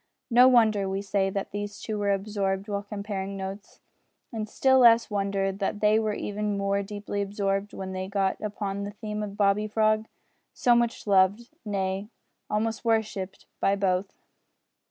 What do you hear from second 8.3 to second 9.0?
upon the